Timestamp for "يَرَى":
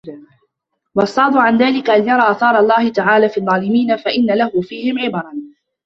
2.07-2.31